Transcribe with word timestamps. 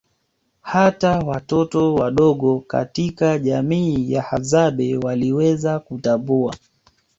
Hata 0.61 1.19
watoto 1.19 1.95
wadogo 1.95 2.59
katika 2.59 3.39
jamii 3.39 4.11
ya 4.11 4.21
hadzabe 4.21 4.97
waliweza 4.97 5.79
kutambua 5.79 6.55